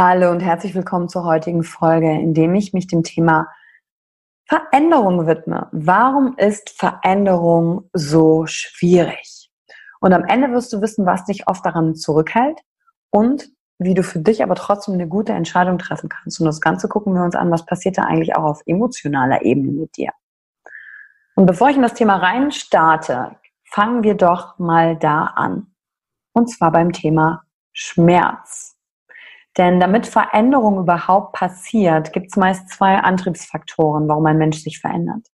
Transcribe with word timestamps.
Hallo 0.00 0.30
und 0.30 0.38
herzlich 0.38 0.76
willkommen 0.76 1.08
zur 1.08 1.24
heutigen 1.24 1.64
Folge, 1.64 2.08
in 2.08 2.32
dem 2.32 2.54
ich 2.54 2.72
mich 2.72 2.86
dem 2.86 3.02
Thema 3.02 3.48
Veränderung 4.44 5.26
widme. 5.26 5.66
Warum 5.72 6.36
ist 6.36 6.70
Veränderung 6.70 7.90
so 7.92 8.46
schwierig? 8.46 9.50
Und 9.98 10.12
am 10.12 10.24
Ende 10.24 10.52
wirst 10.52 10.72
du 10.72 10.80
wissen, 10.80 11.04
was 11.04 11.24
dich 11.24 11.48
oft 11.48 11.66
daran 11.66 11.96
zurückhält 11.96 12.60
und 13.10 13.48
wie 13.80 13.94
du 13.94 14.04
für 14.04 14.20
dich 14.20 14.40
aber 14.40 14.54
trotzdem 14.54 14.94
eine 14.94 15.08
gute 15.08 15.32
Entscheidung 15.32 15.78
treffen 15.78 16.08
kannst. 16.08 16.38
Und 16.38 16.46
das 16.46 16.60
Ganze 16.60 16.86
gucken 16.86 17.14
wir 17.14 17.24
uns 17.24 17.34
an, 17.34 17.50
was 17.50 17.66
passiert 17.66 17.98
da 17.98 18.04
eigentlich 18.04 18.36
auch 18.36 18.44
auf 18.44 18.62
emotionaler 18.66 19.42
Ebene 19.42 19.72
mit 19.72 19.96
dir. 19.96 20.12
Und 21.34 21.46
bevor 21.46 21.70
ich 21.70 21.76
in 21.76 21.82
das 21.82 21.94
Thema 21.94 22.18
rein 22.18 22.52
starte, 22.52 23.34
fangen 23.64 24.04
wir 24.04 24.14
doch 24.14 24.60
mal 24.60 24.96
da 24.96 25.24
an. 25.24 25.74
Und 26.34 26.46
zwar 26.50 26.70
beim 26.70 26.92
Thema 26.92 27.42
Schmerz. 27.72 28.77
Denn 29.58 29.80
damit 29.80 30.06
Veränderung 30.06 30.78
überhaupt 30.78 31.32
passiert, 31.32 32.12
gibt 32.12 32.28
es 32.28 32.36
meist 32.36 32.68
zwei 32.68 32.96
Antriebsfaktoren, 32.98 34.08
warum 34.08 34.24
ein 34.26 34.38
Mensch 34.38 34.58
sich 34.58 34.78
verändert. 34.78 35.26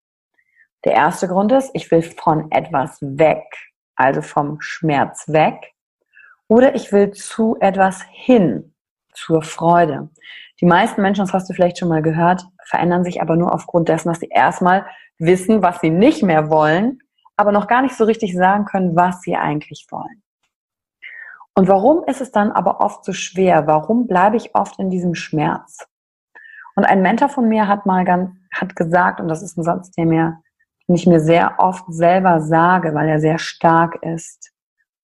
Der 0.87 0.95
erste 0.95 1.29
Grund 1.29 1.53
ist, 1.53 1.71
ich 1.75 1.91
will 1.91 2.01
von 2.01 2.51
etwas 2.51 2.99
weg, 3.03 3.45
also 3.97 4.23
vom 4.23 4.61
Schmerz 4.61 5.29
weg, 5.29 5.75
oder 6.49 6.75
ich 6.75 6.91
will 6.91 7.11
zu 7.11 7.57
etwas 7.61 8.03
hin, 8.11 8.75
zur 9.13 9.43
Freude. 9.43 10.09
Die 10.61 10.67
meisten 10.67 11.03
Menschen, 11.03 11.25
das 11.25 11.35
hast 11.35 11.49
du 11.49 11.55
vielleicht 11.55 11.79
schon 11.79 11.89
mal 11.89 12.03
gehört, 12.03 12.47
verändern 12.67 13.05
sich 13.05 13.21
aber 13.21 13.37
nur 13.37 13.53
aufgrund 13.53 13.89
dessen, 13.89 14.09
dass 14.09 14.21
sie 14.21 14.31
erstmal 14.31 14.87
wissen, 15.19 15.63
was 15.63 15.81
sie 15.81 15.91
nicht 15.91 16.23
mehr 16.23 16.51
wollen, 16.51 16.99
aber 17.37 17.53
noch 17.53 17.67
gar 17.67 17.83
nicht 17.83 17.95
so 17.95 18.05
richtig 18.05 18.35
sagen 18.35 18.65
können, 18.65 18.97
was 18.97 19.21
sie 19.21 19.37
eigentlich 19.37 19.87
wollen. 19.91 20.24
Und 21.55 21.69
warum 21.69 22.05
ist 22.05 22.21
es 22.21 22.33
dann 22.33 22.51
aber 22.51 22.81
oft 22.81 23.05
so 23.05 23.13
schwer? 23.13 23.67
Warum 23.67 24.07
bleibe 24.07 24.37
ich 24.37 24.55
oft 24.55 24.79
in 24.79 24.91
diesem 24.91 25.15
Schmerz? 25.15 25.87
Und 26.75 26.85
ein 26.85 27.03
Mentor 27.03 27.29
von 27.29 27.49
mir 27.49 27.69
hat 27.69 27.87
mal 27.87 28.05
ganz, 28.05 28.31
hat 28.53 28.75
gesagt, 28.75 29.21
und 29.21 29.29
das 29.29 29.43
ist 29.43 29.57
ein 29.57 29.63
Satz, 29.63 29.93
der 29.93 30.07
mir, 30.07 30.43
den 30.89 30.97
ich 30.97 31.07
mir 31.07 31.21
sehr 31.21 31.55
oft 31.59 31.85
selber 31.89 32.41
sage, 32.41 32.95
weil 32.95 33.09
er 33.09 33.21
sehr 33.21 33.39
stark 33.39 34.03
ist. 34.03 34.53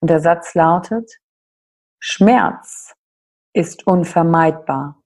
Und 0.00 0.11
der 0.11 0.21
Satz 0.21 0.55
lautet, 0.55 1.11
Schmerz 2.00 2.94
ist 3.53 3.87
unvermeidbar. 3.87 4.97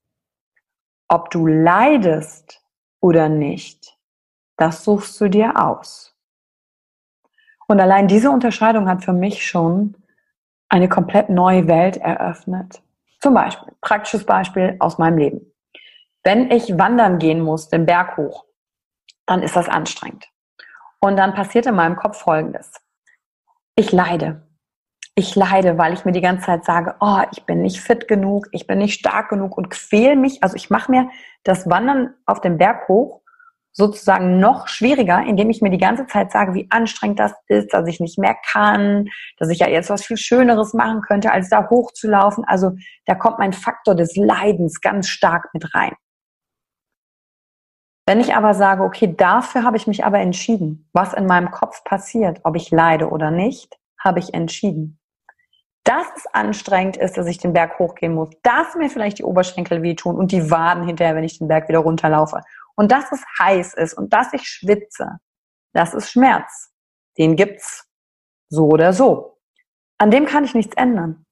Ob 1.09 1.31
du 1.31 1.47
leidest 1.47 2.63
oder 3.01 3.29
nicht, 3.29 3.99
das 4.57 4.85
suchst 4.85 5.21
du 5.21 5.29
dir 5.29 5.61
aus. 5.63 6.17
Und 7.67 7.81
allein 7.81 8.09
diese 8.09 8.31
Unterscheidung 8.31 8.89
hat 8.89 9.05
für 9.05 9.13
mich 9.13 9.47
schon 9.47 9.97
eine 10.75 10.89
komplett 10.89 11.31
neue 11.31 11.69
Welt 11.69 11.99
eröffnet. 11.99 12.83
Zum 13.21 13.33
Beispiel, 13.33 13.73
praktisches 13.81 14.27
Beispiel 14.27 14.75
aus 14.81 14.99
meinem 14.99 15.19
Leben. 15.19 15.53
Wenn 16.25 16.51
ich 16.51 16.77
wandern 16.77 17.21
gehen 17.21 17.41
muss, 17.41 17.69
den 17.69 17.87
Berg 17.87 18.17
hoch, 18.17 18.45
dann 19.25 19.43
ist 19.43 19.55
das 19.55 19.69
anstrengend. 19.69 20.27
Und 21.01 21.17
dann 21.17 21.33
passiert 21.33 21.67
in 21.67 21.77
meinem 21.77 21.95
Kopf 21.95 22.19
Folgendes. 22.19 22.73
Ich 23.77 23.93
leide. 23.93 24.49
Ich 25.15 25.37
leide, 25.37 25.79
weil 25.79 25.93
ich 25.93 26.05
mir 26.05 26.11
die 26.11 26.21
ganze 26.21 26.47
Zeit 26.47 26.65
sage, 26.65 26.97
oh, 26.99 27.21
ich 27.31 27.47
bin 27.47 27.63
nicht 27.63 27.79
fit 27.79 28.09
genug, 28.09 28.49
ich 28.51 28.67
bin 28.67 28.79
nicht 28.79 28.99
stark 28.99 29.29
genug 29.29 29.57
und 29.57 29.71
quäl 29.71 30.17
mich. 30.17 30.43
Also 30.43 30.57
ich 30.57 30.71
mache 30.71 30.91
mir 30.91 31.09
das 31.45 31.71
Wandern 31.71 32.15
auf 32.27 32.41
den 32.41 32.59
Berg 32.59 32.89
hoch 32.89 33.21
sozusagen 33.75 34.39
noch 34.39 34.69
schwieriger, 34.69 35.23
indem 35.27 35.51
ich 35.51 35.61
mir 35.61 35.71
die 35.71 35.79
ganze 35.79 36.07
Zeit 36.07 36.31
sage, 36.31 36.55
wie 36.55 36.69
anstrengend 36.71 37.19
das 37.19 37.35
ist, 37.49 37.75
dass 37.75 37.87
ich 37.89 37.99
nicht 37.99 38.19
mehr 38.19 38.37
kann, 38.47 39.09
dass 39.37 39.51
ich 39.51 39.59
ja 39.59 39.69
jetzt 39.69 39.91
was 39.91 40.05
viel 40.05 40.17
Schöneres 40.17 40.75
machen 40.75 41.03
könnte, 41.03 41.33
als 41.33 41.51
da 41.51 41.69
hochzulaufen. 41.69 42.45
Also 42.45 42.73
da 43.05 43.17
kommt 43.17 43.41
mein 43.41 43.53
Faktor 43.53 43.97
des 43.97 44.17
Leidens 44.17 44.81
ganz 44.81 45.09
stark 45.09 45.53
mit 45.53 45.75
rein. 45.75 45.93
Wenn 48.07 48.21
ich 48.21 48.35
aber 48.35 48.55
sage, 48.55 48.85
okay, 48.85 49.13
dafür 49.17 49.65
habe 49.65 49.77
ich 49.77 49.87
mich 49.87 50.05
aber 50.05 50.21
entschieden, 50.21 50.89
was 50.93 51.13
in 51.13 51.27
meinem 51.27 51.51
Kopf 51.51 51.83
passiert, 51.85 52.41
ob 52.45 52.55
ich 52.55 52.71
leide 52.71 53.09
oder 53.09 53.31
nicht, 53.31 53.77
habe 53.99 54.21
ich 54.21 54.35
entschieden. 54.35 55.01
Dass 55.85 56.07
es 56.17 56.27
anstrengend 56.33 56.97
ist, 56.97 57.17
dass 57.17 57.27
ich 57.27 57.39
den 57.39 57.53
Berg 57.53 57.79
hochgehen 57.79 58.15
muss, 58.15 58.31
dass 58.43 58.75
mir 58.77 58.89
vielleicht 58.89 59.19
die 59.19 59.25
Oberschenkel 59.25 59.83
wehtun 59.83 60.17
und 60.17 60.33
die 60.33 60.51
Waden 60.51 60.87
hinterher, 60.87 61.17
wenn 61.17 61.25
ich 61.25 61.39
den 61.39 61.49
Berg 61.49 61.69
wieder 61.69 61.81
runterlaufe 61.81 62.41
und 62.77 62.93
dass 62.93 63.13
es 63.13 63.25
heiß 63.39 63.75
ist 63.75 63.95
und 63.95 64.13
dass 64.13 64.33
ich 64.33 64.49
schwitze, 64.49 65.19
das 65.73 65.95
ist 65.95 66.11
Schmerz. 66.11 66.73
Den 67.19 67.37
gibt's 67.37 67.89
so 68.49 68.67
oder 68.69 68.93
so. 68.93 69.39
An 69.99 70.11
dem 70.11 70.27
kann 70.27 70.45
ich 70.45 70.55
nichts 70.55 70.77
ändern. 70.77 71.25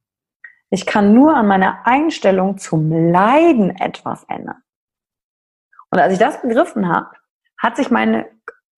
Ich 0.70 0.86
kann 0.86 1.12
nur 1.12 1.36
an 1.36 1.46
meiner 1.46 1.86
Einstellung 1.86 2.58
zum 2.58 2.90
Leiden 2.90 3.76
etwas 3.76 4.24
ändern. 4.24 4.62
Und 5.90 5.98
als 5.98 6.14
ich 6.14 6.18
das 6.18 6.40
begriffen 6.40 6.88
habe, 6.88 7.10
hat 7.58 7.76
sich 7.76 7.90
meine 7.90 8.30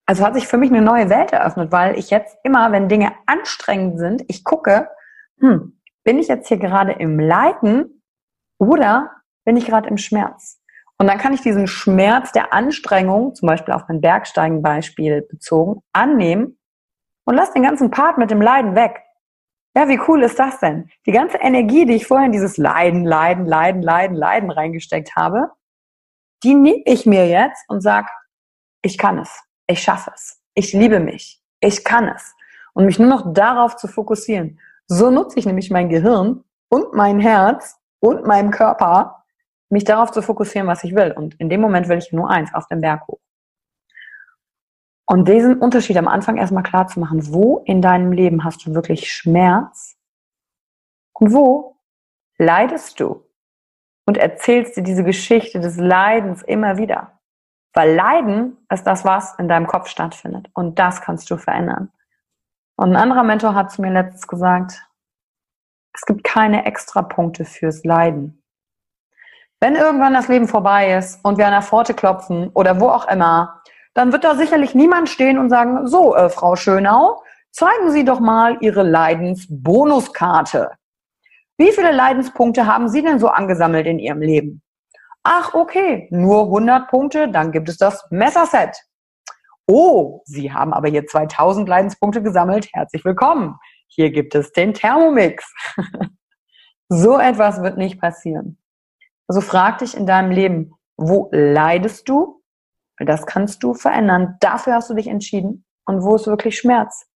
Also 0.07 0.25
hat 0.25 0.35
sich 0.35 0.47
für 0.47 0.59
mich 0.59 0.71
eine 0.71 0.83
neue 0.83 1.09
Welt 1.09 1.33
eröffnet, 1.33 1.73
weil 1.73 1.99
ich 1.99 2.11
jetzt 2.11 2.37
immer, 2.43 2.73
wenn 2.73 2.89
Dinge 2.89 3.13
anstrengend 3.27 3.99
sind, 3.99 4.23
ich 4.29 4.45
gucke, 4.45 4.91
hm, 5.39 5.81
bin 6.03 6.19
ich 6.19 6.29
jetzt 6.29 6.49
hier 6.49 6.59
gerade 6.59 6.93
im 6.93 7.19
Leiden 7.19 8.03
oder 8.59 9.11
bin 9.45 9.57
ich 9.57 9.67
gerade 9.67 9.89
im 9.89 9.97
Schmerz? 9.97 10.61
Und 10.99 11.08
dann 11.08 11.19
kann 11.19 11.32
ich 11.32 11.41
diesen 11.41 11.67
Schmerz 11.67 12.32
der 12.32 12.52
Anstrengung, 12.52 13.35
zum 13.35 13.49
Beispiel 13.49 13.75
auf 13.75 13.82
mein 13.88 14.00
Bergsteigen-Beispiel 14.00 15.23
bezogen, 15.23 15.82
annehmen 15.93 16.58
und 17.25 17.35
lass 17.35 17.52
den 17.52 17.62
ganzen 17.62 17.91
Part 17.91 18.19
mit 18.19 18.31
dem 18.31 18.41
Leiden 18.41 18.75
weg. 18.75 19.02
Ja, 19.76 19.88
wie 19.88 20.00
cool 20.06 20.23
ist 20.23 20.38
das 20.38 20.61
denn? 20.61 20.88
Die 21.05 21.12
ganze 21.12 21.38
Energie, 21.38 21.85
die 21.85 21.94
ich 21.94 22.06
vorher 22.06 22.26
in 22.26 22.32
dieses 22.32 22.56
Leiden, 22.58 23.05
Leiden, 23.05 23.44
Leiden, 23.44 23.82
Leiden, 23.82 24.17
Leiden 24.17 24.50
reingesteckt 24.50 25.17
habe, 25.17 25.50
die 26.44 26.55
nehme 26.55 26.82
ich 26.85 27.06
mir 27.06 27.26
jetzt 27.26 27.64
und 27.69 27.81
sag, 27.81 28.08
ich 28.82 28.99
kann 28.99 29.19
es, 29.19 29.43
ich 29.67 29.82
schaffe 29.82 30.12
es, 30.14 30.41
ich 30.55 30.73
liebe 30.73 31.00
mich, 31.00 31.43
ich 31.61 31.85
kann 31.85 32.08
es. 32.08 32.35
Und 32.75 32.87
mich 32.87 32.99
nur 32.99 33.08
noch 33.08 33.32
darauf 33.32 33.76
zu 33.76 33.87
fokussieren. 33.88 34.61
So 34.87 35.11
nutze 35.11 35.38
ich 35.38 35.46
nämlich 35.46 35.70
mein 35.70 35.88
Gehirn 35.88 36.44
und 36.69 36.93
mein 36.93 37.20
Herz 37.20 37.79
und 38.00 38.26
meinen 38.26 38.50
Körper, 38.50 39.24
mich 39.75 39.85
darauf 39.85 40.12
zu 40.12 40.23
fokussieren, 40.23 40.69
was 40.69 40.85
ich 40.85 40.94
will. 40.94 41.12
Und 41.12 41.35
in 41.41 41.50
dem 41.50 41.61
Moment 41.61 41.88
will 41.88 41.99
ich 41.99 42.12
nur 42.12 42.31
eins, 42.31 42.55
auf 42.55 42.67
den 42.69 42.81
Berg 42.81 43.06
hoch. 43.09 43.21
Und 45.06 45.29
diesen 45.29 45.59
Unterschied 45.59 45.99
am 45.99 46.09
Anfang 46.09 46.38
erstmal 46.38 46.62
klar 46.62 46.87
zu 46.87 47.00
machen, 47.00 47.32
wo 47.32 47.59
in 47.67 47.82
deinem 47.82 48.12
Leben 48.12 48.44
hast 48.44 48.65
du 48.65 48.75
wirklich 48.75 49.12
Schmerz 49.12 49.97
und 51.12 51.35
wo 51.35 51.76
leidest 52.38 53.00
du 53.00 53.29
und 54.06 54.17
erzählst 54.17 54.76
dir 54.76 54.82
diese 54.82 55.05
Geschichte 55.05 55.61
des 55.61 55.77
Leidens 55.77 56.43
immer 56.43 56.79
wieder. 56.79 57.20
Weil 57.75 57.94
Leiden 57.94 58.56
ist 58.70 58.85
das, 58.85 59.05
was 59.05 59.37
in 59.38 59.49
deinem 59.49 59.67
Kopf 59.67 59.88
stattfindet. 59.88 60.49
Und 60.55 60.79
das 60.79 61.00
kannst 61.00 61.29
du 61.31 61.37
verändern. 61.37 61.93
Und 62.77 62.91
ein 62.91 62.97
anderer 62.97 63.25
Mentor 63.25 63.55
hat 63.55 63.73
zu 63.73 63.82
mir 63.82 63.93
letztens 63.93 64.29
gesagt, 64.29 64.88
es 65.93 66.03
gibt 66.06 66.23
keine 66.23 66.65
Extrapunkte 66.65 67.44
fürs 67.44 67.85
Leiden. 67.85 68.44
Wenn 69.61 69.77
irgendwann 69.77 70.15
das 70.15 70.29
Leben 70.29 70.49
vorbei 70.49 70.95
ist 70.97 71.25
und 71.25 71.39
wir 71.39 71.47
an 71.47 71.53
der 71.53 71.62
Pforte 71.62 71.95
klopfen 71.95 72.51
oder 72.55 72.81
wo 72.81 72.89
auch 72.89 73.09
immer 73.09 73.62
dann 73.95 74.12
wird 74.12 74.25
da 74.25 74.35
sicherlich 74.35 74.75
niemand 74.75 75.09
stehen 75.09 75.39
und 75.39 75.49
sagen, 75.49 75.87
so, 75.87 76.15
äh, 76.15 76.29
Frau 76.29 76.56
Schönau, 76.56 77.23
zeigen 77.53 77.91
Sie 77.93 78.05
doch 78.05 78.21
mal 78.21 78.59
Ihre 78.61 78.83
Leidensbonuskarte. 78.83 80.73
Wie 81.56 81.71
viele 81.71 81.93
Leidenspunkte 81.93 82.67
haben 82.67 82.89
Sie 82.89 83.03
denn 83.03 83.21
so 83.21 83.29
angesammelt 83.29 83.87
in 83.87 84.01
Ihrem 84.01 84.21
Leben? 84.21 84.62
Ach, 85.23 85.55
okay, 85.55 86.09
nur 86.11 86.43
100 86.47 86.89
Punkte, 86.89 87.31
dann 87.31 87.53
gibt 87.53 87.69
es 87.69 87.79
das 87.79 88.05
Messerset. 88.11 88.77
Oh, 89.67 90.21
Sie 90.25 90.53
haben 90.53 90.75
aber 90.75 90.89
hier 90.89 91.06
2000 91.06 91.67
Leidenspunkte 91.69 92.23
gesammelt. 92.23 92.69
Herzlich 92.75 93.05
willkommen. 93.05 93.56
Hier 93.87 94.11
gibt 94.11 94.35
es 94.35 94.53
den 94.53 94.75
Thermomix. 94.75 95.51
so 96.89 97.19
etwas 97.19 97.62
wird 97.62 97.79
nicht 97.79 97.99
passieren. 97.99 98.59
Also 99.26 99.41
frag 99.41 99.79
dich 99.79 99.97
in 99.97 100.06
deinem 100.06 100.31
Leben, 100.31 100.75
wo 100.97 101.29
leidest 101.32 102.09
du 102.09 102.43
das 102.99 103.26
kannst 103.26 103.62
du 103.62 103.75
verändern. 103.75 104.37
Dafür 104.41 104.75
hast 104.75 104.91
du 104.91 104.94
dich 104.94 105.09
entschieden. 105.09 105.65
Und 105.87 106.03
wo 106.03 106.15
ist 106.15 106.26
wirklich 106.26 106.59
Schmerz? 106.59 107.06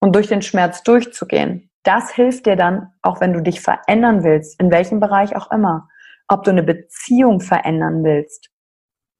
Und 0.00 0.14
durch 0.14 0.28
den 0.28 0.42
Schmerz 0.42 0.82
durchzugehen, 0.82 1.70
das 1.82 2.12
hilft 2.12 2.46
dir 2.46 2.56
dann, 2.56 2.92
auch 3.02 3.20
wenn 3.20 3.32
du 3.32 3.40
dich 3.40 3.60
verändern 3.60 4.22
willst, 4.22 4.60
in 4.60 4.70
welchem 4.70 5.00
Bereich 5.00 5.34
auch 5.34 5.50
immer. 5.50 5.88
Ob 6.28 6.44
du 6.44 6.50
eine 6.50 6.62
Beziehung 6.62 7.40
verändern 7.40 8.04
willst 8.04 8.50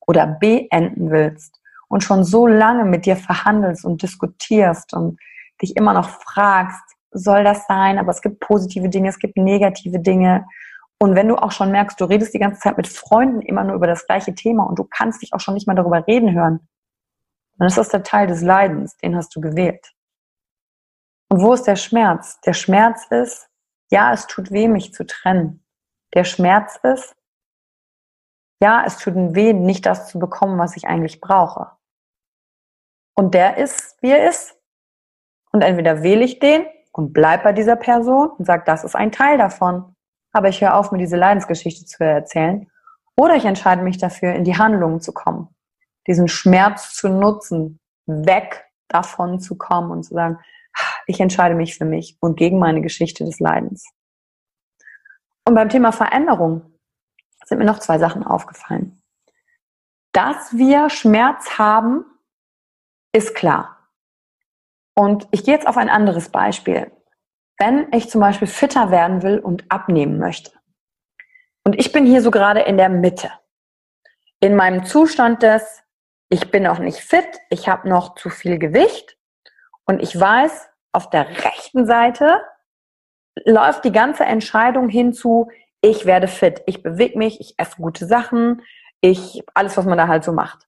oder 0.07 0.27
beenden 0.27 1.11
willst 1.11 1.61
und 1.89 2.05
schon 2.05 2.25
so 2.25 2.47
lange 2.47 2.85
mit 2.85 3.07
dir 3.07 3.17
verhandelst 3.17 3.85
und 3.85 4.03
diskutierst 4.03 4.95
und 4.95 5.19
dich 5.61 5.77
immer 5.77 5.95
noch 5.95 6.09
fragst, 6.09 6.83
soll 7.11 7.45
das 7.45 7.67
sein? 7.67 7.99
Aber 7.99 8.11
es 8.11 8.21
gibt 8.21 8.41
positive 8.41 8.89
Dinge, 8.89 9.09
es 9.09 9.19
gibt 9.19 9.37
negative 9.37 10.01
Dinge. 10.01 10.47
Und 11.01 11.17
wenn 11.17 11.29
du 11.29 11.37
auch 11.37 11.53
schon 11.53 11.71
merkst, 11.71 12.01
du 12.01 12.05
redest 12.05 12.35
die 12.35 12.39
ganze 12.39 12.61
Zeit 12.61 12.77
mit 12.77 12.87
Freunden 12.87 13.43
immer 13.43 13.65
nur 13.65 13.75
über 13.75 13.87
das 13.87 14.07
gleiche 14.07 14.35
Thema 14.35 14.65
und 14.65 14.79
du 14.79 14.85
kannst 14.85 15.23
dich 15.23 15.33
auch 15.33 15.41
schon 15.41 15.55
nicht 15.55 15.67
mal 15.67 15.75
darüber 15.75 16.07
reden 16.07 16.33
hören, 16.33 16.69
dann 17.59 17.69
ist 17.69 17.79
das 17.79 17.89
der 17.89 18.03
Teil 18.03 18.27
des 18.27 18.43
Leidens, 18.43 18.97
den 18.99 19.17
hast 19.17 19.35
du 19.35 19.41
gewählt. 19.41 19.93
Und 21.29 21.41
wo 21.41 21.53
ist 21.53 21.65
der 21.65 21.77
Schmerz? 21.77 22.41
Der 22.43 22.53
Schmerz 22.53 23.07
ist, 23.11 23.49
ja, 23.91 24.13
es 24.13 24.27
tut 24.27 24.51
weh, 24.51 24.69
mich 24.69 24.93
zu 24.93 25.05
trennen. 25.05 25.65
Der 26.15 26.25
Schmerz 26.25 26.79
ist, 26.83 27.15
ja, 28.63 28.85
es 28.87 28.97
tut 28.97 29.15
weh, 29.15 29.53
nicht 29.53 29.85
das 29.87 30.09
zu 30.09 30.19
bekommen, 30.19 30.59
was 30.59 30.77
ich 30.77 30.87
eigentlich 30.87 31.21
brauche. 31.21 31.73
Und 33.15 33.35
der 33.35 33.59
ist, 33.59 33.97
wie 34.01 34.11
er 34.11 34.29
ist. 34.29 34.57
Und 35.53 35.63
entweder 35.63 36.03
wähle 36.03 36.25
ich 36.25 36.39
den 36.39 36.67
und 36.93 37.13
bleib 37.13 37.45
bei 37.45 37.53
dieser 37.53 37.77
Person 37.77 38.31
und 38.31 38.45
sage, 38.45 38.65
das 38.67 38.85
ist 38.85 38.97
ein 38.97 39.13
Teil 39.13 39.39
davon 39.39 39.94
aber 40.35 40.49
ich 40.49 40.61
höre 40.61 40.75
auf, 40.75 40.93
mir 40.93 40.99
diese 40.99 41.17
Leidensgeschichte 41.17 41.87
zu 41.87 42.05
erzählen. 42.05 42.69
Oder 43.17 43.37
ich 43.37 43.45
entscheide 43.45 43.83
mich 43.83 43.99
dafür, 43.99 44.35
in 44.35 44.45
die 44.45 44.59
Handlungen 44.59 45.01
zu 45.01 45.13
kommen, 45.13 45.49
diesen 46.07 46.29
Schmerz 46.29 46.95
zu 46.95 47.09
nutzen, 47.09 47.79
weg 48.07 48.67
davon 48.89 49.41
zu 49.41 49.57
kommen 49.57 49.91
und 49.91 50.03
zu 50.03 50.13
sagen, 50.13 50.39
ich 51.07 51.21
entscheide 51.21 51.55
mich 51.55 51.79
für 51.79 51.85
mich 51.85 52.19
und 52.21 52.37
gegen 52.37 52.59
meine 52.59 52.83
Geschichte 52.83 53.25
des 53.25 53.39
Leidens. 53.39 53.89
Und 55.47 55.55
beim 55.55 55.69
Thema 55.69 55.93
Veränderung 55.93 56.63
sind 57.45 57.59
mir 57.59 57.65
noch 57.65 57.79
zwei 57.79 57.99
Sachen 57.99 58.25
aufgefallen. 58.25 59.01
Dass 60.13 60.57
wir 60.57 60.91
Schmerz 60.91 61.59
haben, 61.59 62.05
ist 63.13 63.35
klar. 63.35 63.79
Und 64.97 65.29
ich 65.31 65.45
gehe 65.45 65.55
jetzt 65.55 65.69
auf 65.69 65.77
ein 65.77 65.89
anderes 65.89 66.31
Beispiel 66.31 66.91
wenn 67.59 67.93
ich 67.93 68.11
zum 68.11 68.21
Beispiel 68.21 68.49
fitter 68.49 68.91
werden 68.91 69.23
will 69.23 69.39
und 69.39 69.65
abnehmen 69.71 70.19
möchte. 70.19 70.53
Und 71.65 71.79
ich 71.79 71.93
bin 71.93 72.05
hier 72.05 72.21
so 72.21 72.31
gerade 72.31 72.61
in 72.61 72.77
der 72.77 72.89
Mitte. 72.89 73.31
In 74.41 74.57
meinem 74.57 74.85
Zustand 74.85 75.43
des, 75.43 75.83
ich 76.29 76.51
bin 76.51 76.65
noch 76.65 76.79
nicht 76.79 76.99
fit, 76.99 77.27
ich 77.51 77.69
habe 77.69 77.89
noch 77.89 78.17
zu 78.17 78.29
viel 78.29 78.59
Gewicht 78.59 79.17
und 79.87 80.03
ich 80.03 80.19
weiß, 80.19 80.69
auf 80.93 81.11
der 81.11 81.29
rechten 81.45 81.87
Seite 81.87 82.41
läuft 83.45 83.85
die 83.85 83.93
ganze 83.93 84.25
Entscheidung 84.25 84.89
hinzu, 84.89 85.51
ich 85.81 86.07
werde 86.07 86.29
fit, 86.29 86.63
ich 86.67 86.83
bewege 86.83 87.19
mich, 87.19 87.41
ich 87.41 87.55
esse 87.59 87.77
gute 87.77 88.07
Sachen, 88.07 88.63
ich, 89.01 89.43
alles, 89.55 89.77
was 89.77 89.85
man 89.85 89.99
da 89.99 90.09
halt 90.09 90.25
so 90.25 90.33
macht 90.33 90.67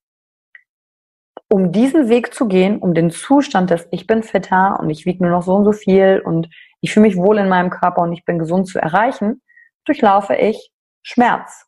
um 1.49 1.71
diesen 1.71 2.09
Weg 2.09 2.33
zu 2.33 2.47
gehen, 2.47 2.79
um 2.79 2.93
den 2.93 3.09
Zustand 3.09 3.69
des 3.69 3.87
Ich 3.91 4.07
bin 4.07 4.23
fitter 4.23 4.79
und 4.79 4.89
ich 4.89 5.05
wiege 5.05 5.23
nur 5.23 5.31
noch 5.31 5.43
so 5.43 5.55
und 5.55 5.65
so 5.65 5.71
viel 5.71 6.21
und 6.23 6.49
ich 6.81 6.93
fühle 6.93 7.07
mich 7.07 7.17
wohl 7.17 7.37
in 7.37 7.49
meinem 7.49 7.69
Körper 7.69 8.01
und 8.01 8.13
ich 8.13 8.25
bin 8.25 8.39
gesund 8.39 8.67
zu 8.67 8.79
erreichen, 8.79 9.41
durchlaufe 9.85 10.35
ich 10.35 10.71
Schmerz. 11.01 11.65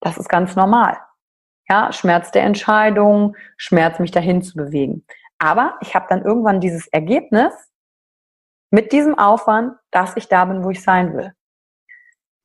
Das 0.00 0.18
ist 0.18 0.28
ganz 0.28 0.56
normal. 0.56 0.98
Ja, 1.68 1.92
Schmerz 1.92 2.30
der 2.32 2.42
Entscheidung, 2.42 3.36
Schmerz, 3.56 3.98
mich 3.98 4.10
dahin 4.10 4.42
zu 4.42 4.56
bewegen. 4.56 5.06
Aber 5.38 5.78
ich 5.80 5.94
habe 5.94 6.06
dann 6.08 6.22
irgendwann 6.22 6.60
dieses 6.60 6.88
Ergebnis 6.88 7.52
mit 8.70 8.92
diesem 8.92 9.18
Aufwand, 9.18 9.76
dass 9.90 10.16
ich 10.16 10.28
da 10.28 10.44
bin, 10.44 10.64
wo 10.64 10.70
ich 10.70 10.82
sein 10.82 11.14
will. 11.14 11.32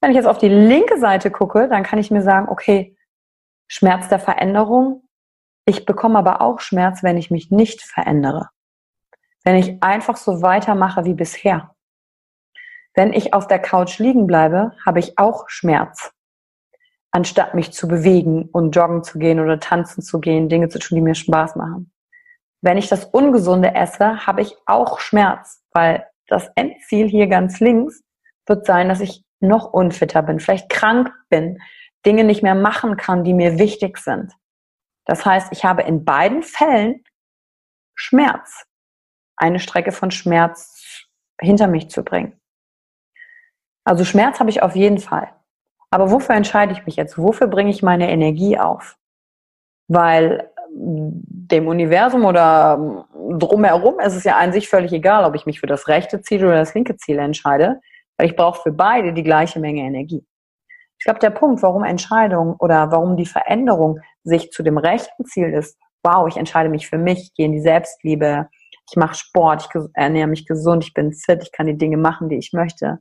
Wenn 0.02 0.12
ich 0.12 0.18
jetzt 0.18 0.28
auf 0.28 0.38
die 0.38 0.50
linke 0.50 1.00
Seite 1.00 1.32
gucke, 1.32 1.68
dann 1.68 1.84
kann 1.84 2.00
ich 2.00 2.12
mir 2.12 2.22
sagen, 2.22 2.48
okay, 2.50 2.96
Schmerz 3.68 4.08
der 4.08 4.20
Veränderung, 4.20 5.08
ich 5.66 5.86
bekomme 5.86 6.20
aber 6.20 6.42
auch 6.42 6.60
Schmerz, 6.60 7.02
wenn 7.02 7.18
ich 7.18 7.32
mich 7.32 7.50
nicht 7.50 7.82
verändere. 7.82 8.50
Wenn 9.44 9.56
ich 9.56 9.82
einfach 9.82 10.18
so 10.18 10.42
weitermache 10.42 11.06
wie 11.06 11.16
bisher. 11.16 11.75
Wenn 12.96 13.12
ich 13.12 13.34
auf 13.34 13.48
der 13.48 13.60
Couch 13.60 14.00
liegen 14.00 14.26
bleibe, 14.26 14.72
habe 14.86 15.00
ich 15.00 15.18
auch 15.18 15.50
Schmerz. 15.50 16.12
Anstatt 17.12 17.54
mich 17.54 17.74
zu 17.74 17.88
bewegen 17.88 18.50
und 18.52 18.76
joggen 18.76 19.04
zu 19.04 19.20
gehen 19.20 19.40
oder 19.40 19.60
tanzen 19.60 20.02
zu 20.02 20.20
gehen, 20.20 20.50
Dinge 20.50 20.70
zu 20.70 20.80
tun, 20.80 20.96
die 20.96 21.02
mir 21.02 21.16
Spaß 21.16 21.56
machen. 21.56 21.92
Wenn 22.62 22.78
ich 22.78 22.88
das 22.88 23.06
Ungesunde 23.06 23.76
esse, 23.76 24.26
habe 24.26 24.42
ich 24.42 24.56
auch 24.66 25.00
Schmerz, 25.00 25.62
weil 25.72 26.08
das 26.28 26.50
Endziel 26.56 27.08
hier 27.08 27.28
ganz 27.28 27.60
links 27.60 28.02
wird 28.48 28.66
sein, 28.66 28.90
dass 28.90 29.02
ich 29.02 29.24
noch 29.40 29.74
unfitter 29.74 30.24
bin, 30.24 30.40
vielleicht 30.40 30.70
krank 30.70 31.12
bin, 31.30 31.60
Dinge 32.06 32.24
nicht 32.24 32.44
mehr 32.44 32.56
machen 32.56 32.98
kann, 32.98 33.24
die 33.24 33.34
mir 33.34 33.60
wichtig 33.60 33.98
sind. 33.98 34.34
Das 35.06 35.26
heißt, 35.26 35.52
ich 35.52 35.66
habe 35.66 35.84
in 35.84 36.06
beiden 36.06 36.44
Fällen 36.44 37.04
Schmerz, 37.94 38.66
eine 39.38 39.60
Strecke 39.60 39.92
von 39.92 40.12
Schmerz 40.12 41.08
hinter 41.40 41.68
mich 41.68 41.90
zu 41.90 42.04
bringen. 42.04 42.40
Also 43.86 44.04
Schmerz 44.04 44.40
habe 44.40 44.50
ich 44.50 44.62
auf 44.62 44.76
jeden 44.76 44.98
Fall. 44.98 45.30
Aber 45.90 46.12
wofür 46.12 46.36
entscheide 46.36 46.74
ich 46.74 46.86
mich 46.86 46.98
jetzt? 46.98 47.18
Wofür 47.18 47.48
bringe 47.48 47.70
ich 47.70 47.82
meine 47.82 48.10
Energie 48.10 48.58
auf? 48.58 48.98
Weil 49.88 50.52
ähm, 50.76 51.24
dem 51.26 51.68
Universum 51.68 52.26
oder 52.26 53.06
ähm, 53.14 53.40
drumherum 53.40 54.00
ist 54.00 54.16
es 54.16 54.26
ja 54.26 54.38
an 54.38 54.52
sich 54.52 54.68
völlig 54.68 54.92
egal, 54.92 55.24
ob 55.24 55.36
ich 55.36 55.46
mich 55.46 55.60
für 55.60 55.68
das 55.68 55.88
rechte 55.88 56.22
Ziel 56.22 56.44
oder 56.44 56.58
das 56.58 56.74
linke 56.74 56.98
Ziel 56.98 57.20
entscheide, 57.20 57.80
weil 58.18 58.28
ich 58.28 58.36
brauche 58.36 58.62
für 58.62 58.72
beide 58.72 59.14
die 59.14 59.24
gleiche 59.24 59.60
Menge 59.60 59.82
Energie. 59.82 60.26
Ich 60.98 61.06
glaube, 61.06 61.20
der 61.20 61.30
Punkt, 61.30 61.62
warum 61.62 61.84
Entscheidung 61.84 62.56
oder 62.58 62.92
warum 62.92 63.16
die 63.16 63.26
Veränderung 63.26 64.00
sich 64.24 64.52
zu 64.52 64.64
dem 64.64 64.78
rechten 64.78 65.26
Ziel 65.26 65.54
ist 65.54 65.78
wow, 66.06 66.28
ich 66.28 66.38
entscheide 66.38 66.70
mich 66.70 66.88
für 66.88 66.98
mich, 66.98 67.20
ich 67.20 67.34
gehe 67.34 67.48
in 67.48 67.52
die 67.52 67.62
Selbstliebe, 67.62 68.48
ich 68.90 68.96
mache 68.96 69.16
Sport, 69.16 69.68
ich 69.68 69.82
ernähre 69.94 70.28
mich 70.28 70.46
gesund, 70.46 70.84
ich 70.84 70.94
bin 70.94 71.12
fit, 71.12 71.42
ich 71.42 71.52
kann 71.52 71.66
die 71.66 71.78
Dinge 71.78 71.98
machen, 71.98 72.30
die 72.30 72.38
ich 72.38 72.54
möchte. 72.54 73.00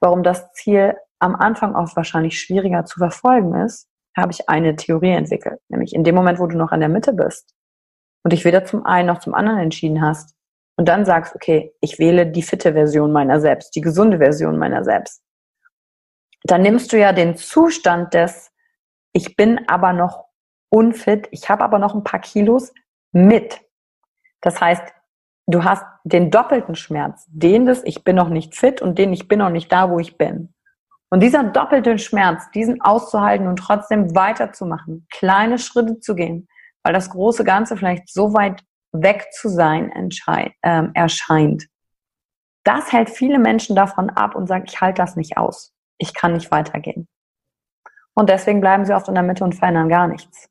Warum 0.00 0.22
das 0.22 0.52
Ziel 0.52 0.94
am 1.18 1.34
Anfang 1.36 1.74
auch 1.74 1.96
wahrscheinlich 1.96 2.38
schwieriger 2.38 2.84
zu 2.84 2.98
verfolgen 2.98 3.54
ist, 3.54 3.88
habe 4.16 4.32
ich 4.32 4.48
eine 4.48 4.76
Theorie 4.76 5.12
entwickelt. 5.12 5.60
Nämlich 5.68 5.94
in 5.94 6.04
dem 6.04 6.14
Moment, 6.14 6.38
wo 6.38 6.46
du 6.46 6.56
noch 6.56 6.72
in 6.72 6.80
der 6.80 6.88
Mitte 6.88 7.12
bist 7.12 7.54
und 8.22 8.32
dich 8.32 8.44
weder 8.44 8.64
zum 8.64 8.84
einen 8.86 9.08
noch 9.08 9.18
zum 9.18 9.34
anderen 9.34 9.58
entschieden 9.58 10.02
hast 10.02 10.36
und 10.76 10.88
dann 10.88 11.04
sagst, 11.04 11.34
okay, 11.34 11.74
ich 11.80 11.98
wähle 11.98 12.26
die 12.26 12.42
fitte 12.42 12.72
Version 12.72 13.12
meiner 13.12 13.40
selbst, 13.40 13.74
die 13.74 13.80
gesunde 13.80 14.18
Version 14.18 14.58
meiner 14.58 14.84
selbst, 14.84 15.22
dann 16.44 16.62
nimmst 16.62 16.92
du 16.92 16.98
ja 16.98 17.12
den 17.12 17.36
Zustand 17.36 18.14
des, 18.14 18.52
ich 19.12 19.36
bin 19.36 19.66
aber 19.68 19.92
noch 19.92 20.26
unfit, 20.68 21.28
ich 21.30 21.48
habe 21.48 21.64
aber 21.64 21.78
noch 21.78 21.94
ein 21.94 22.04
paar 22.04 22.20
Kilos 22.20 22.72
mit. 23.12 23.60
Das 24.40 24.60
heißt, 24.60 24.82
du 25.46 25.64
hast 25.64 25.84
den 26.04 26.30
doppelten 26.30 26.74
Schmerz, 26.74 27.26
den 27.28 27.66
des 27.66 27.82
ich 27.84 28.04
bin 28.04 28.16
noch 28.16 28.28
nicht 28.28 28.54
fit 28.54 28.82
und 28.82 28.98
den 28.98 29.12
ich 29.12 29.28
bin 29.28 29.38
noch 29.38 29.50
nicht 29.50 29.70
da, 29.72 29.90
wo 29.90 29.98
ich 29.98 30.16
bin. 30.16 30.54
Und 31.10 31.20
dieser 31.20 31.44
doppelte 31.44 31.98
Schmerz, 31.98 32.50
diesen 32.50 32.80
auszuhalten 32.80 33.46
und 33.46 33.56
trotzdem 33.56 34.14
weiterzumachen, 34.14 35.06
kleine 35.10 35.58
Schritte 35.58 36.00
zu 36.00 36.14
gehen, 36.14 36.48
weil 36.82 36.92
das 36.92 37.10
große 37.10 37.44
Ganze 37.44 37.76
vielleicht 37.76 38.12
so 38.12 38.34
weit 38.34 38.62
weg 38.92 39.26
zu 39.32 39.48
sein 39.48 39.92
äh, 39.92 40.82
erscheint. 40.94 41.66
Das 42.64 42.92
hält 42.92 43.10
viele 43.10 43.38
Menschen 43.38 43.76
davon 43.76 44.10
ab 44.10 44.34
und 44.34 44.46
sagen, 44.46 44.64
ich 44.66 44.80
halte 44.80 45.02
das 45.02 45.16
nicht 45.16 45.36
aus. 45.36 45.72
Ich 45.98 46.14
kann 46.14 46.32
nicht 46.32 46.50
weitergehen. 46.50 47.06
Und 48.14 48.30
deswegen 48.30 48.60
bleiben 48.60 48.84
sie 48.84 48.94
oft 48.94 49.08
in 49.08 49.14
der 49.14 49.22
Mitte 49.22 49.44
und 49.44 49.54
verändern 49.54 49.88
gar 49.88 50.08
nichts. 50.08 50.48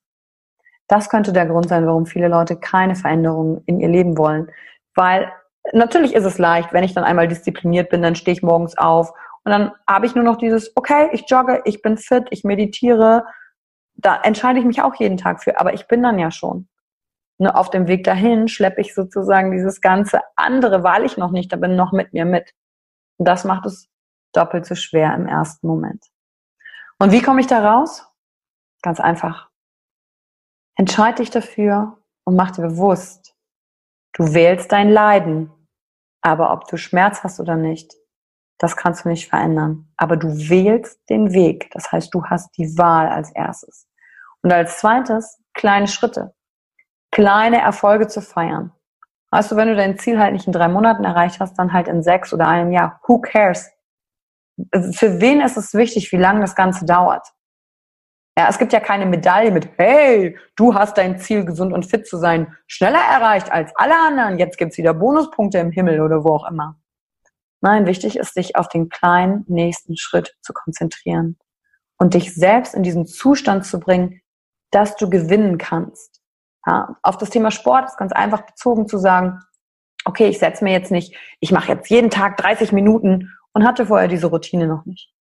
Das 0.88 1.10
könnte 1.10 1.34
der 1.34 1.46
Grund 1.46 1.70
sein, 1.70 1.86
warum 1.88 2.06
viele 2.06 2.28
Leute 2.28 2.56
keine 2.56 2.96
Veränderungen 2.96 3.64
in 3.66 3.80
ihr 3.80 3.88
Leben 3.88 4.18
wollen. 4.18 4.52
Weil 4.96 5.32
natürlich 5.72 6.14
ist 6.14 6.26
es 6.26 6.38
leicht, 6.38 6.74
wenn 6.74 6.84
ich 6.84 6.94
dann 6.94 7.04
einmal 7.04 7.28
diszipliniert 7.28 7.90
bin, 7.90 8.02
dann 8.02 8.16
stehe 8.16 8.36
ich 8.36 8.44
morgens 8.44 8.78
auf 8.78 9.14
und 9.44 9.52
dann 9.52 9.72
habe 9.88 10.06
ich 10.06 10.16
nur 10.16 10.24
noch 10.24 10.38
dieses, 10.38 10.76
okay, 10.76 11.10
ich 11.12 11.26
jogge, 11.28 11.62
ich 11.66 11.82
bin 11.82 11.98
fit, 11.98 12.28
ich 12.32 12.44
meditiere. 12.44 13.26
Da 13.96 14.22
entscheide 14.22 14.60
ich 14.60 14.66
mich 14.66 14.82
auch 14.82 14.96
jeden 14.96 15.18
Tag 15.18 15.44
für, 15.44 15.60
aber 15.60 15.74
ich 15.74 15.88
bin 15.88 16.02
dann 16.02 16.18
ja 16.18 16.32
schon. 16.32 16.68
Nur 17.38 17.58
auf 17.58 17.70
dem 17.70 17.88
Weg 17.88 18.04
dahin 18.04 18.48
schleppe 18.48 18.82
ich 18.82 18.94
sozusagen 18.94 19.52
dieses 19.52 19.82
ganze 19.82 20.22
andere, 20.36 20.84
weil 20.84 21.04
ich 21.04 21.18
noch 21.18 21.32
nicht 21.32 21.52
da 21.52 21.58
bin, 21.58 21.76
noch 21.76 21.92
mit 21.92 22.14
mir 22.14 22.26
mit. 22.26 22.54
Und 23.18 23.28
das 23.28 23.44
macht 23.44 23.66
es 23.66 23.90
doppelt 24.34 24.66
so 24.66 24.76
schwer 24.76 25.14
im 25.14 25.28
ersten 25.28 25.68
Moment. 25.68 26.06
Und 27.00 27.12
wie 27.12 27.22
komme 27.22 27.42
ich 27.42 27.48
da 27.48 27.74
raus? 27.74 28.08
Ganz 28.82 29.00
einfach. 29.00 29.50
Entscheide 30.76 31.18
dich 31.18 31.30
dafür 31.30 31.98
und 32.24 32.36
mach 32.36 32.52
dir 32.52 32.62
bewusst, 32.62 33.33
du 34.14 34.34
wählst 34.34 34.72
dein 34.72 34.90
Leiden. 34.90 35.52
Aber 36.22 36.54
ob 36.54 36.68
du 36.68 36.78
Schmerz 36.78 37.24
hast 37.24 37.40
oder 37.40 37.56
nicht, 37.56 37.94
das 38.58 38.78
kannst 38.78 39.04
du 39.04 39.10
nicht 39.10 39.28
verändern. 39.28 39.92
Aber 39.98 40.16
du 40.16 40.30
wählst 40.50 41.10
den 41.10 41.34
Weg. 41.34 41.70
Das 41.72 41.92
heißt, 41.92 42.14
du 42.14 42.24
hast 42.26 42.58
die 42.58 42.78
Wahl 42.78 43.10
als 43.10 43.32
erstes. 43.32 43.88
Und 44.42 44.54
als 44.54 44.80
zweites, 44.80 45.40
kleine 45.54 45.88
Schritte. 45.88 46.34
Kleine 47.12 47.62
Erfolge 47.62 48.08
zu 48.08 48.22
feiern. 48.22 48.72
Weißt 49.32 49.52
du, 49.52 49.56
wenn 49.56 49.68
du 49.68 49.76
dein 49.76 49.98
Ziel 49.98 50.20
halt 50.20 50.34
nicht 50.34 50.48
in 50.48 50.54
drei 50.54 50.68
Monaten 50.68 51.04
erreicht 51.04 51.40
hast, 51.40 51.58
dann 51.58 51.74
halt 51.74 51.88
in 51.88 52.04
sechs 52.04 52.34
oder 52.34 52.48
einem 52.48 52.72
Jahr. 52.72 53.02
Who 53.08 53.20
cares? 53.20 53.72
Für 54.72 55.20
wen 55.20 55.42
ist 55.42 55.58
es 55.58 55.74
wichtig, 55.74 56.12
wie 56.12 56.18
lange 56.18 56.42
das 56.42 56.56
Ganze 56.56 56.86
dauert? 56.86 57.28
Ja, 58.38 58.48
es 58.50 58.58
gibt 58.58 58.74
ja 58.74 58.80
keine 58.80 59.06
Medaille 59.06 59.52
mit, 59.52 59.70
hey, 59.78 60.38
du 60.56 60.74
hast 60.74 60.98
dein 60.98 61.20
Ziel, 61.20 61.46
gesund 61.46 61.72
und 61.72 61.86
fit 61.86 62.08
zu 62.08 62.18
sein, 62.18 62.56
schneller 62.66 63.00
erreicht 63.00 63.52
als 63.52 63.72
alle 63.76 63.96
anderen. 63.96 64.40
Jetzt 64.40 64.58
gibt's 64.58 64.78
wieder 64.78 64.96
Bonuspunkte 64.96 65.60
im 65.60 65.72
Himmel 65.72 66.02
oder 66.02 66.24
wo 66.24 66.36
auch 66.36 66.50
immer. 66.50 66.80
Nein, 67.62 67.86
wichtig 67.86 68.18
ist, 68.18 68.36
dich 68.36 68.56
auf 68.56 68.68
den 68.70 68.90
kleinen 68.90 69.46
nächsten 69.48 69.98
Schritt 69.98 70.36
zu 70.42 70.52
konzentrieren 70.52 71.38
und 71.98 72.16
dich 72.16 72.34
selbst 72.34 72.74
in 72.74 72.82
diesen 72.82 73.06
Zustand 73.06 73.66
zu 73.66 73.80
bringen, 73.80 74.22
dass 74.72 74.96
du 74.96 75.10
gewinnen 75.10 75.60
kannst. 75.60 76.22
Ja, 76.66 76.98
auf 77.04 77.18
das 77.18 77.30
Thema 77.30 77.52
Sport 77.52 77.86
ist 77.86 77.98
ganz 77.98 78.14
einfach 78.14 78.42
bezogen 78.42 78.88
zu 78.88 78.98
sagen, 78.98 79.40
okay, 80.06 80.28
ich 80.28 80.40
setze 80.40 80.64
mir 80.64 80.74
jetzt 80.74 80.92
nicht, 80.92 81.16
ich 81.40 81.52
mache 81.52 81.72
jetzt 81.72 81.90
jeden 81.90 82.10
Tag 82.10 82.38
30 82.38 82.72
Minuten 82.72 83.32
und 83.54 83.66
hatte 83.66 83.86
vorher 83.86 84.08
diese 84.08 84.28
Routine 84.28 84.68
noch 84.68 84.86
nicht. 84.86 85.13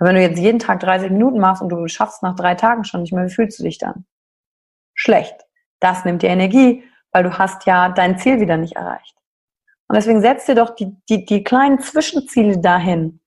Aber 0.00 0.08
wenn 0.08 0.16
du 0.16 0.22
jetzt 0.22 0.38
jeden 0.38 0.58
Tag 0.58 0.80
30 0.80 1.10
Minuten 1.10 1.38
machst 1.38 1.60
und 1.60 1.68
du 1.68 1.86
schaffst 1.86 2.22
nach 2.22 2.34
drei 2.34 2.54
Tagen 2.54 2.84
schon 2.84 3.02
nicht 3.02 3.12
mehr, 3.12 3.26
wie 3.26 3.32
fühlst 3.32 3.58
du 3.58 3.62
dich 3.62 3.76
dann? 3.76 4.06
Schlecht. 4.94 5.36
Das 5.78 6.06
nimmt 6.06 6.22
dir 6.22 6.30
Energie, 6.30 6.82
weil 7.12 7.22
du 7.22 7.38
hast 7.38 7.66
ja 7.66 7.90
dein 7.90 8.18
Ziel 8.18 8.40
wieder 8.40 8.56
nicht 8.56 8.76
erreicht. 8.76 9.14
Und 9.88 9.96
deswegen 9.96 10.22
setz 10.22 10.46
dir 10.46 10.54
doch 10.54 10.74
die, 10.74 10.96
die, 11.10 11.26
die 11.26 11.44
kleinen 11.44 11.80
Zwischenziele 11.80 12.58
dahin. 12.58 13.20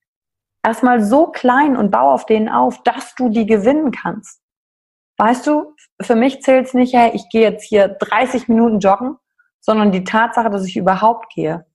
Erstmal 0.64 1.04
so 1.04 1.28
klein 1.28 1.78
und 1.78 1.92
bau 1.92 2.12
auf 2.12 2.26
denen 2.26 2.50
auf, 2.50 2.82
dass 2.82 3.14
du 3.16 3.30
die 3.30 3.46
gewinnen 3.46 3.92
kannst. 3.92 4.42
Weißt 5.18 5.46
du, 5.46 5.76
für 6.02 6.16
mich 6.16 6.42
zählt 6.42 6.68
es 6.68 6.74
nicht, 6.74 6.96
hey, 6.96 7.12
ich 7.14 7.30
gehe 7.30 7.42
jetzt 7.42 7.66
hier 7.66 7.88
30 7.88 8.48
Minuten 8.48 8.80
joggen, 8.80 9.18
sondern 9.60 9.92
die 9.92 10.06
Tatsache, 10.06 10.50
dass 10.50 10.66
ich 10.66 10.76
überhaupt 10.76 11.32
gehe. 11.36 11.68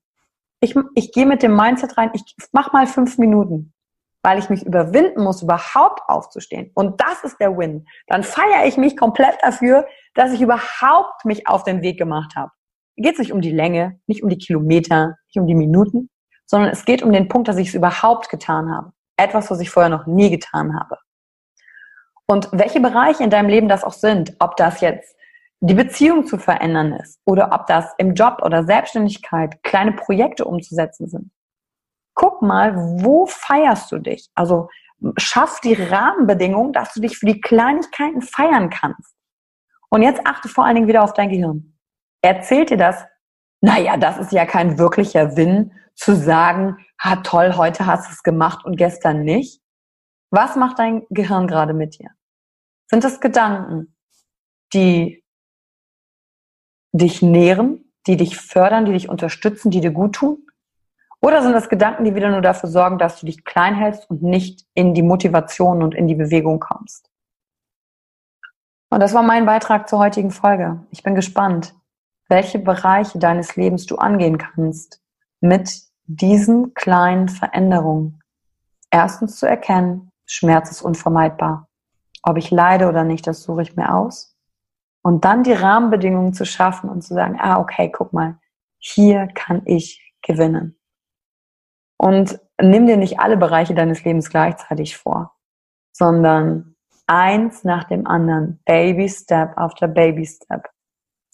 Ich, 0.61 0.75
ich 0.97 1.13
gehe 1.13 1.27
mit 1.27 1.45
dem 1.45 1.55
Mindset 1.55 1.97
rein, 1.97 2.11
ich 2.15 2.35
mach 2.51 2.73
mal 2.73 2.89
fünf 2.89 3.17
Minuten 3.19 3.73
weil 4.23 4.39
ich 4.39 4.51
mich 4.51 4.65
überwinden 4.65 5.23
muss, 5.23 5.43
überhaupt 5.43 6.03
aufzustehen. 6.09 6.71
Und 6.75 7.01
das 7.01 7.25
ist 7.25 7.39
der 7.41 7.57
Win. 7.57 7.87
Dann 8.09 8.23
feiere 8.23 8.67
ich 8.67 8.77
mich 8.77 8.97
komplett 8.97 9.37
dafür, 9.43 9.87
dass 10.15 10.33
ich 10.33 10.41
überhaupt 10.41 11.25
mich 11.25 11.47
auf 11.47 11.63
den 11.63 11.83
Weg 11.83 11.99
gemacht 11.99 12.35
habe. 12.37 12.51
Geht 12.97 13.15
es 13.15 13.19
nicht 13.21 13.33
um 13.33 13.41
die 13.41 13.53
Länge, 13.53 14.01
nicht 14.07 14.23
um 14.23 14.29
die 14.29 14.39
Kilometer, 14.39 15.17
nicht 15.29 15.39
um 15.41 15.47
die 15.47 15.55
Minuten, 15.55 16.11
sondern 16.47 16.71
es 16.71 16.85
geht 16.85 17.03
um 17.03 17.13
den 17.13 17.29
Punkt, 17.29 17.47
dass 17.47 17.59
ich 17.59 17.69
es 17.69 17.75
überhaupt 17.75 18.29
getan 18.29 18.75
habe. 18.75 18.93
Etwas, 19.17 19.51
was 19.51 19.61
ich 19.61 19.71
vorher 19.71 19.91
noch 19.91 20.07
nie 20.07 20.31
getan 20.31 20.79
habe. 20.79 20.97
Und 22.27 22.49
welche 22.53 22.81
Bereiche 22.81 23.23
in 23.23 23.31
deinem 23.31 23.49
Leben 23.49 23.69
das 23.69 23.85
auch 23.85 23.93
sind, 23.93 24.35
ob 24.39 24.57
das 24.57 24.81
jetzt 24.81 25.17
die 25.61 25.75
Beziehung 25.75 26.27
zu 26.27 26.39
verändern 26.39 26.93
ist 26.93 27.21
oder 27.25 27.53
ob 27.53 27.67
das 27.67 27.95
im 27.99 28.15
Job 28.15 28.43
oder 28.43 28.65
Selbstständigkeit 28.65 29.63
kleine 29.63 29.93
Projekte 29.93 30.45
umzusetzen 30.45 31.09
sind 31.09 31.31
mal, 32.43 32.75
wo 32.77 33.27
feierst 33.27 33.91
du 33.93 33.99
dich? 33.99 34.29
Also 34.35 34.69
schaff 35.17 35.61
die 35.61 35.75
Rahmenbedingungen, 35.75 36.73
dass 36.73 36.93
du 36.95 37.01
dich 37.01 37.19
für 37.19 37.27
die 37.27 37.41
Kleinigkeiten 37.41 38.23
feiern 38.23 38.71
kannst. 38.71 39.15
Und 39.91 40.03
jetzt 40.03 40.27
achte 40.27 40.49
vor 40.49 40.65
allen 40.65 40.75
Dingen 40.75 40.89
wieder 40.89 41.03
auf 41.03 41.13
dein 41.13 41.31
Gehirn. 41.31 41.79
Erzählt 42.23 42.71
dir 42.71 42.77
das? 42.77 43.05
Naja, 43.61 43.97
das 43.97 44.19
ist 44.19 44.33
ja 44.33 44.47
kein 44.47 44.79
wirklicher 44.79 45.37
Win, 45.37 45.73
zu 45.95 46.15
sagen, 46.15 46.77
ha 47.01 47.17
toll, 47.17 47.55
heute 47.57 47.87
hast 47.87 48.09
du 48.09 48.13
es 48.13 48.23
gemacht 48.23 48.65
und 48.65 48.77
gestern 48.77 49.25
nicht. 49.25 49.61
Was 50.31 50.57
macht 50.57 50.79
dein 50.79 51.05
Gehirn 51.11 51.49
gerade 51.49 51.75
mit 51.75 51.99
dir? 51.99 52.11
Sind 52.89 53.05
es 53.05 53.21
Gedanken, 53.21 53.97
die 54.73 55.25
dich 56.93 57.21
nähren, 57.23 57.93
die 58.07 58.17
dich 58.17 58.37
fördern, 58.37 58.85
die 58.85 58.93
dich 58.93 59.09
unterstützen, 59.09 59.71
die 59.71 59.81
dir 59.81 59.91
gut 59.91 60.15
tun? 60.15 60.47
Oder 61.21 61.43
sind 61.43 61.53
das 61.53 61.69
Gedanken, 61.69 62.05
die 62.05 62.15
wieder 62.15 62.31
nur 62.31 62.43
dafür 62.43 62.69
sorgen, 62.69 62.99
dass 62.99 63.19
du 63.19 63.27
dich 63.27 63.45
klein 63.45 63.75
hältst 63.75 64.09
und 64.09 64.23
nicht 64.23 64.67
in 64.75 64.95
die 64.95 65.03
Motivation 65.03 65.83
und 65.83 65.95
in 65.95 66.07
die 66.07 66.15
Bewegung 66.15 66.61
kommst? 66.61 67.11
Und 68.91 69.01
das 69.01 69.15
war 69.15 69.23
mein 69.23 69.45
Beitrag 69.45 69.89
zur 69.89 69.99
heutigen 69.99 70.31
Folge. 70.31 70.87
Ich 70.91 71.03
bin 71.03 71.15
gespannt, 71.15 71.75
welche 72.29 72.59
Bereiche 72.59 73.19
deines 73.19 73.57
Lebens 73.57 73.87
du 73.87 73.97
angehen 73.97 74.39
kannst 74.39 75.03
mit 75.41 75.83
diesen 76.07 76.73
kleinen 76.75 77.29
Veränderungen. 77.29 78.21
Erstens 78.91 79.39
zu 79.39 79.47
erkennen, 79.47 80.11
Schmerz 80.25 80.71
ist 80.71 80.83
unvermeidbar. 80.83 81.69
Ob 82.23 82.37
ich 82.37 82.51
leide 82.51 82.89
oder 82.89 83.05
nicht, 83.05 83.27
das 83.27 83.43
suche 83.43 83.63
ich 83.63 83.77
mir 83.77 83.95
aus. 83.95 84.37
Und 85.03 85.25
dann 85.25 85.43
die 85.43 85.53
Rahmenbedingungen 85.53 86.33
zu 86.33 86.45
schaffen 86.45 86.89
und 86.91 87.03
zu 87.03 87.15
sagen, 87.15 87.39
ah, 87.41 87.59
okay, 87.59 87.91
guck 87.91 88.13
mal, 88.13 88.39
hier 88.79 89.29
kann 89.35 89.63
ich 89.65 90.15
gewinnen. 90.23 90.78
Und 91.99 92.41
nimm 92.61 92.87
dir 92.87 92.97
nicht 92.97 93.21
alle 93.21 93.37
Bereiche 93.37 93.75
deines 93.75 94.05
Lebens 94.05 94.31
gleichzeitig 94.31 94.97
vor, 94.97 95.37
sondern 95.93 96.77
eins 97.07 97.65
nach 97.65 97.85
dem 97.85 98.07
anderen, 98.07 98.61
Baby 98.65 99.09
Step 99.09 99.57
after 99.57 99.89
Baby 99.89 100.25
Step. 100.25 100.69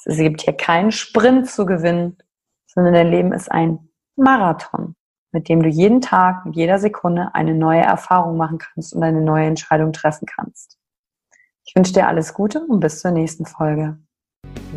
Es 0.06 0.16
gibt 0.16 0.42
hier 0.42 0.56
keinen 0.56 0.90
Sprint 0.90 1.49
zu 1.49 1.66
gewinnen, 1.66 2.18
sondern 2.66 2.94
dein 2.94 3.11
Leben 3.11 3.33
ist 3.33 3.50
ein 3.50 3.88
Marathon, 4.16 4.97
mit 5.33 5.49
dem 5.49 5.62
du 5.62 5.68
jeden 5.68 6.00
Tag, 6.00 6.47
mit 6.47 6.56
jeder 6.56 6.78
Sekunde 6.78 7.30
eine 7.35 7.54
neue 7.54 7.83
Erfahrung 7.83 8.37
machen 8.37 8.59
kannst 8.59 8.94
und 8.94 9.02
eine 9.02 9.21
neue 9.21 9.47
Entscheidung 9.47 9.92
treffen 9.92 10.26
kannst. 10.26 10.78
Ich 11.66 11.75
wünsche 11.75 11.92
dir 11.92 12.09
alles 12.09 12.35
Gute 12.35 12.61
und 12.61 12.80
bis 12.80 13.00
zur 13.00 13.11
nächsten 13.11 13.47
Folge. 13.47 13.99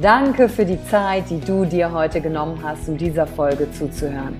Danke 0.01 0.47
für 0.47 0.65
die 0.65 0.83
Zeit, 0.85 1.29
die 1.29 1.39
du 1.39 1.65
dir 1.65 1.91
heute 1.91 2.21
genommen 2.21 2.59
hast, 2.63 2.87
um 2.87 2.97
dieser 2.97 3.27
Folge 3.27 3.69
zuzuhören. 3.71 4.39